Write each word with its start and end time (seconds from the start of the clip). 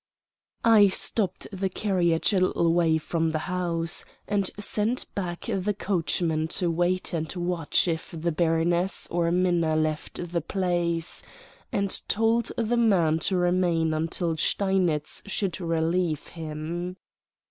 I 0.65 0.87
stopped 0.87 1.45
the 1.51 1.69
carriage 1.69 2.33
a 2.33 2.39
little 2.39 2.73
way 2.73 2.97
from 2.97 3.29
the 3.29 3.37
house, 3.45 4.03
and 4.27 4.49
sent 4.57 5.05
back 5.13 5.41
the 5.41 5.75
coachman 5.75 6.47
to 6.57 6.71
wait 6.71 7.13
and 7.13 7.31
watch 7.35 7.87
if 7.87 8.09
the 8.09 8.31
baroness 8.31 9.07
or 9.11 9.29
Minna 9.31 9.75
left 9.75 10.31
the 10.31 10.41
place, 10.41 11.21
and 11.71 12.01
told 12.09 12.51
the 12.57 12.77
man 12.77 13.19
to 13.29 13.37
remain 13.37 13.93
until 13.93 14.35
Steinitz 14.37 15.21
should 15.27 15.61
relieve 15.61 16.29
him. 16.29 16.97